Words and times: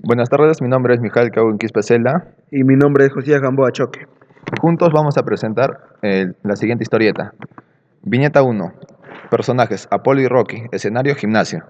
Buenas 0.00 0.28
tardes, 0.28 0.60
mi 0.60 0.68
nombre 0.68 0.94
es 0.94 1.00
Mijael 1.00 1.30
Cauguin 1.30 1.58
Quispecela. 1.58 2.26
Y 2.50 2.64
mi 2.64 2.74
nombre 2.74 3.06
es 3.06 3.12
José 3.12 3.38
Gamboa 3.38 3.70
Choque. 3.70 4.06
Juntos 4.60 4.92
vamos 4.92 5.16
a 5.16 5.22
presentar 5.22 5.96
eh, 6.02 6.32
la 6.42 6.56
siguiente 6.56 6.82
historieta. 6.82 7.34
Viñeta 8.02 8.42
1. 8.42 8.72
Personajes, 9.30 9.86
Apolo 9.90 10.20
y 10.20 10.26
Rocky. 10.26 10.64
Escenario, 10.72 11.14
gimnasio. 11.14 11.64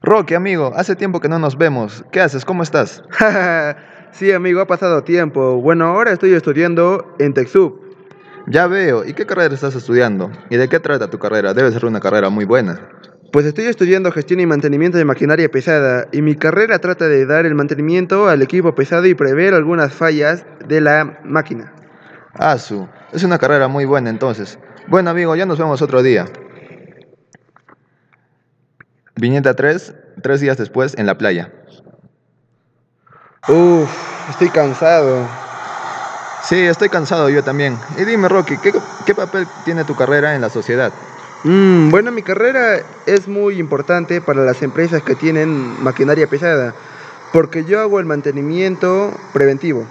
Rocky, 0.00 0.34
amigo, 0.34 0.72
hace 0.76 0.96
tiempo 0.96 1.20
que 1.20 1.28
no 1.28 1.38
nos 1.38 1.58
vemos. 1.58 2.04
¿Qué 2.10 2.20
haces? 2.20 2.44
¿Cómo 2.44 2.62
estás? 2.62 3.02
sí, 4.12 4.32
amigo, 4.32 4.60
ha 4.60 4.66
pasado 4.66 5.02
tiempo. 5.02 5.60
Bueno, 5.60 5.86
ahora 5.86 6.12
estoy 6.12 6.32
estudiando 6.32 7.14
en 7.18 7.34
TechSoup. 7.34 7.85
Ya 8.46 8.66
veo. 8.66 9.04
¿Y 9.04 9.12
qué 9.12 9.26
carrera 9.26 9.54
estás 9.54 9.74
estudiando? 9.74 10.30
¿Y 10.50 10.56
de 10.56 10.68
qué 10.68 10.78
trata 10.78 11.10
tu 11.10 11.18
carrera? 11.18 11.52
Debe 11.52 11.72
ser 11.72 11.84
una 11.84 12.00
carrera 12.00 12.30
muy 12.30 12.44
buena. 12.44 12.88
Pues 13.32 13.44
estoy 13.44 13.66
estudiando 13.66 14.12
gestión 14.12 14.40
y 14.40 14.46
mantenimiento 14.46 14.98
de 14.98 15.04
maquinaria 15.04 15.50
pesada 15.50 16.06
y 16.12 16.22
mi 16.22 16.36
carrera 16.36 16.78
trata 16.78 17.08
de 17.08 17.26
dar 17.26 17.44
el 17.44 17.54
mantenimiento 17.54 18.28
al 18.28 18.40
equipo 18.42 18.74
pesado 18.74 19.06
y 19.06 19.14
prever 19.14 19.52
algunas 19.52 19.92
fallas 19.92 20.46
de 20.66 20.80
la 20.80 21.18
máquina. 21.24 21.72
Ah, 22.34 22.56
su. 22.56 22.88
Es 23.12 23.24
una 23.24 23.38
carrera 23.38 23.66
muy 23.66 23.84
buena 23.84 24.10
entonces. 24.10 24.58
Bueno, 24.86 25.10
amigo, 25.10 25.34
ya 25.34 25.44
nos 25.44 25.58
vemos 25.58 25.82
otro 25.82 26.02
día. 26.02 26.26
Viñeta 29.16 29.54
3, 29.54 29.94
tres 30.22 30.40
días 30.40 30.56
después 30.56 30.96
en 30.96 31.06
la 31.06 31.18
playa. 31.18 31.52
Uf, 33.48 34.30
estoy 34.30 34.50
cansado. 34.50 35.45
Sí, 36.48 36.60
estoy 36.60 36.88
cansado 36.88 37.28
yo 37.28 37.42
también. 37.42 37.76
Y 37.98 38.04
dime, 38.04 38.28
Rocky, 38.28 38.56
¿qué, 38.58 38.72
qué 39.04 39.14
papel 39.14 39.48
tiene 39.64 39.84
tu 39.84 39.96
carrera 39.96 40.34
en 40.34 40.40
la 40.40 40.48
sociedad? 40.48 40.92
Mm, 41.42 41.90
bueno, 41.90 42.12
mi 42.12 42.22
carrera 42.22 42.78
es 43.04 43.26
muy 43.26 43.58
importante 43.58 44.20
para 44.20 44.44
las 44.44 44.62
empresas 44.62 45.02
que 45.02 45.16
tienen 45.16 45.82
maquinaria 45.82 46.28
pesada, 46.28 46.72
porque 47.32 47.64
yo 47.64 47.80
hago 47.80 47.98
el 47.98 48.06
mantenimiento 48.06 49.12
preventivo. 49.32 49.86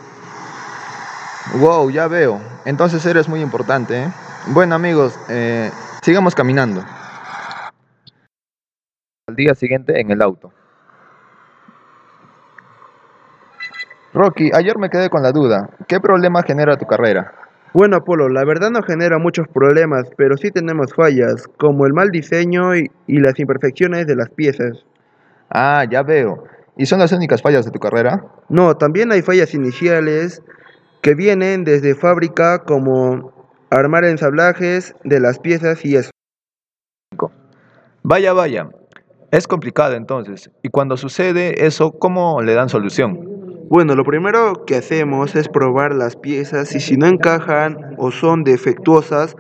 Wow, 1.60 1.90
ya 1.90 2.08
veo. 2.08 2.40
Entonces 2.64 3.06
eres 3.06 3.28
muy 3.28 3.42
importante. 3.42 4.04
¿eh? 4.04 4.12
Bueno, 4.48 4.76
amigos, 4.76 5.14
eh, 5.30 5.72
sigamos 6.02 6.36
caminando 6.36 6.84
al 9.28 9.36
día 9.36 9.56
siguiente 9.56 10.00
en 10.00 10.12
el 10.12 10.22
auto. 10.22 10.54
Rocky, 14.16 14.50
ayer 14.54 14.78
me 14.78 14.90
quedé 14.90 15.10
con 15.10 15.22
la 15.22 15.34
duda. 15.34 15.70
¿Qué 15.90 16.00
problema 16.00 16.42
genera 16.42 16.78
tu 16.78 16.86
carrera? 16.86 17.34
Bueno, 17.74 17.98
Apolo, 17.98 18.30
la 18.30 18.46
verdad 18.46 18.72
no 18.72 18.82
genera 18.82 19.18
muchos 19.18 19.46
problemas, 19.50 20.08
pero 20.16 20.38
sí 20.38 20.52
tenemos 20.52 20.94
fallas, 20.94 21.50
como 21.58 21.86
el 21.86 21.92
mal 21.92 22.12
diseño 22.12 22.78
y, 22.78 22.90
y 23.08 23.20
las 23.20 23.38
imperfecciones 23.38 24.08
de 24.08 24.16
las 24.16 24.30
piezas. 24.30 24.86
Ah, 25.50 25.84
ya 25.92 26.02
veo. 26.02 26.46
¿Y 26.78 26.86
son 26.86 27.00
las 27.00 27.12
únicas 27.12 27.42
fallas 27.42 27.66
de 27.66 27.72
tu 27.72 27.80
carrera? 27.80 28.24
No, 28.48 28.78
también 28.78 29.12
hay 29.12 29.22
fallas 29.22 29.54
iniciales 29.54 30.42
que 31.02 31.14
vienen 31.14 31.66
desde 31.66 31.94
fábrica, 31.94 32.60
como 32.60 33.34
armar 33.70 34.06
ensamblajes 34.06 34.96
de 35.04 35.20
las 35.20 35.40
piezas 35.40 35.84
y 35.84 35.98
eso. 35.98 36.12
Vaya, 38.02 38.32
vaya. 38.32 38.70
Es 39.32 39.46
complicado 39.46 39.96
entonces. 39.96 40.50
Y 40.64 40.70
cuando 40.70 40.96
sucede 40.96 41.66
eso, 41.66 41.92
¿cómo 41.92 42.42
le 42.42 42.54
dan 42.54 42.70
solución? 42.70 43.35
Bueno, 43.68 43.96
lo 43.96 44.04
primero 44.04 44.66
que 44.66 44.76
hacemos 44.76 45.36
es 45.36 45.50
probar 45.50 45.96
las 45.96 46.16
piezas 46.16 46.76
y 46.76 46.80
si 46.80 46.98
no 46.98 47.08
encajan 47.08 47.96
o 47.98 48.12
son 48.12 48.44
defectuosas, 48.44 49.36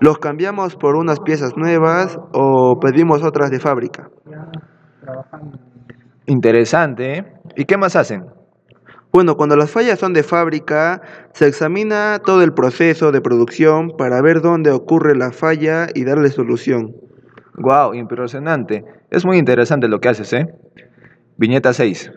los 0.00 0.18
cambiamos 0.18 0.74
por 0.74 0.96
unas 0.96 1.20
piezas 1.20 1.56
nuevas 1.56 2.18
o 2.32 2.80
pedimos 2.80 3.22
otras 3.22 3.50
de 3.50 3.60
fábrica. 3.60 4.10
Interesante. 6.26 7.18
¿eh? 7.18 7.24
¿Y 7.56 7.64
qué 7.64 7.76
más 7.76 7.94
hacen? 7.94 8.24
Bueno, 9.12 9.36
cuando 9.36 9.56
las 9.56 9.70
fallas 9.70 10.00
son 10.00 10.14
de 10.14 10.24
fábrica, 10.24 11.00
se 11.32 11.46
examina 11.46 12.20
todo 12.24 12.42
el 12.42 12.52
proceso 12.52 13.12
de 13.12 13.20
producción 13.20 13.96
para 13.96 14.20
ver 14.20 14.40
dónde 14.40 14.72
ocurre 14.72 15.16
la 15.16 15.30
falla 15.30 15.86
y 15.94 16.04
darle 16.04 16.30
solución. 16.30 16.96
Wow, 17.54 17.94
impresionante. 17.94 18.84
Es 19.10 19.24
muy 19.24 19.38
interesante 19.38 19.86
lo 19.86 20.00
que 20.00 20.08
haces, 20.08 20.32
¿eh? 20.32 20.46
Viñeta 21.36 21.72
6. 21.72 22.12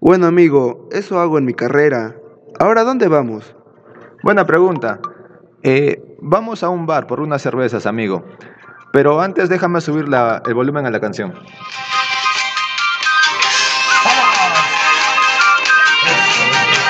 Bueno, 0.00 0.26
amigo, 0.26 0.88
eso 0.92 1.18
hago 1.18 1.38
en 1.38 1.44
mi 1.44 1.54
carrera. 1.54 2.16
Ahora, 2.58 2.84
¿dónde 2.84 3.08
vamos? 3.08 3.54
Buena 4.22 4.46
pregunta. 4.46 5.00
Eh, 5.62 6.16
vamos 6.20 6.62
a 6.62 6.68
un 6.68 6.86
bar 6.86 7.06
por 7.06 7.20
unas 7.20 7.42
cervezas, 7.42 7.86
amigo. 7.86 8.24
Pero 8.92 9.20
antes 9.20 9.48
déjame 9.48 9.80
subir 9.80 10.06
el 10.46 10.54
volumen 10.54 10.86
a 10.86 10.90
la 10.90 11.00
canción. 11.00 11.32